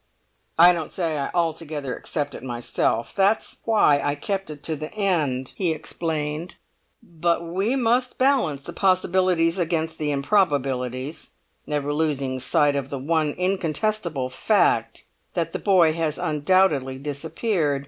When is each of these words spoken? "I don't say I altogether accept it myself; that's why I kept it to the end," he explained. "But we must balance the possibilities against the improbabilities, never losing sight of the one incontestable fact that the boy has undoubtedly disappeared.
"I 0.57 0.73
don't 0.73 0.91
say 0.91 1.19
I 1.19 1.29
altogether 1.31 1.95
accept 1.95 2.33
it 2.33 2.41
myself; 2.41 3.13
that's 3.13 3.57
why 3.65 4.01
I 4.01 4.15
kept 4.15 4.49
it 4.49 4.63
to 4.63 4.75
the 4.75 4.91
end," 4.95 5.53
he 5.55 5.73
explained. 5.73 6.55
"But 7.03 7.43
we 7.45 7.75
must 7.75 8.17
balance 8.17 8.63
the 8.63 8.73
possibilities 8.73 9.59
against 9.59 9.99
the 9.99 10.09
improbabilities, 10.09 11.33
never 11.67 11.93
losing 11.93 12.39
sight 12.39 12.75
of 12.75 12.89
the 12.89 12.97
one 12.97 13.33
incontestable 13.37 14.29
fact 14.29 15.03
that 15.35 15.53
the 15.53 15.59
boy 15.59 15.93
has 15.93 16.17
undoubtedly 16.17 16.97
disappeared. 16.97 17.79